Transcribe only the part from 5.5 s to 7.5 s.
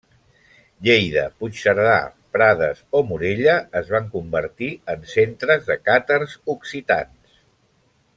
de càtars occitans.